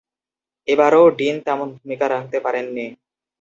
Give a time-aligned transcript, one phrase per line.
[0.67, 2.85] এবারও ডিন তেমন ভূমিকা রাখতে পারেননি।